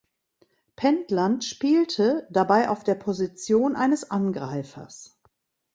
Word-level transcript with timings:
Pentland 0.77 1.43
spielte 1.45 2.27
dabei 2.31 2.69
auf 2.69 2.83
der 2.83 2.95
Position 2.95 3.75
eines 3.75 4.09
Angreifers. 4.09 5.21